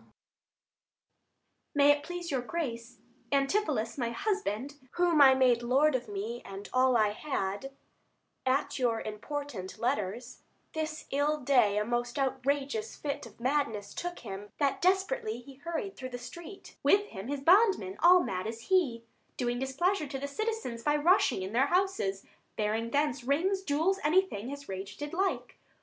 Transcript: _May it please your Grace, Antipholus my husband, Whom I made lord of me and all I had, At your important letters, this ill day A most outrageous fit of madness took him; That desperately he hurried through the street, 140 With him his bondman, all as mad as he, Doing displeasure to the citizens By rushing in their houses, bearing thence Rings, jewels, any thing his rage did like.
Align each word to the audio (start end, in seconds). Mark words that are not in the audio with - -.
_May 1.74 1.90
it 1.90 2.02
please 2.02 2.30
your 2.30 2.40
Grace, 2.40 3.00
Antipholus 3.30 3.98
my 3.98 4.08
husband, 4.08 4.76
Whom 4.92 5.20
I 5.20 5.34
made 5.34 5.62
lord 5.62 5.94
of 5.94 6.08
me 6.08 6.40
and 6.42 6.70
all 6.72 6.96
I 6.96 7.10
had, 7.10 7.76
At 8.46 8.78
your 8.78 9.02
important 9.02 9.76
letters, 9.78 10.40
this 10.72 11.04
ill 11.10 11.40
day 11.42 11.76
A 11.76 11.84
most 11.84 12.18
outrageous 12.18 12.96
fit 12.96 13.26
of 13.26 13.40
madness 13.40 13.92
took 13.92 14.20
him; 14.20 14.52
That 14.56 14.80
desperately 14.80 15.40
he 15.40 15.56
hurried 15.56 15.98
through 15.98 16.08
the 16.08 16.16
street, 16.16 16.78
140 16.80 16.80
With 16.82 17.12
him 17.12 17.28
his 17.28 17.40
bondman, 17.44 17.98
all 17.98 18.20
as 18.22 18.26
mad 18.26 18.46
as 18.46 18.60
he, 18.62 19.04
Doing 19.36 19.58
displeasure 19.58 20.06
to 20.06 20.18
the 20.18 20.26
citizens 20.26 20.82
By 20.82 20.96
rushing 20.96 21.42
in 21.42 21.52
their 21.52 21.66
houses, 21.66 22.24
bearing 22.56 22.90
thence 22.92 23.22
Rings, 23.22 23.62
jewels, 23.62 24.00
any 24.02 24.22
thing 24.22 24.48
his 24.48 24.66
rage 24.66 24.96
did 24.96 25.12
like. 25.12 25.58